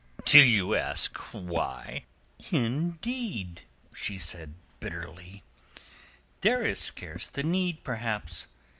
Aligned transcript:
"Do 0.25 0.39
you 0.43 0.73
ask 0.73 1.15
why?" 1.31 2.05
"Indeed," 2.49 3.61
she 3.93 4.17
said 4.17 4.55
bitterly, 4.79 5.43
"there 6.39 6.63
is 6.63 6.79
scarce 6.79 7.27
the 7.27 7.43
need 7.43 7.83
perhaps. 7.83 8.47